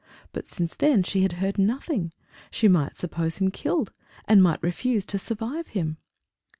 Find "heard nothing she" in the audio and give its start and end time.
1.33-2.67